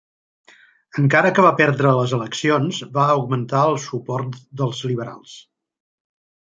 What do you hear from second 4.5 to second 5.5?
dels liberals.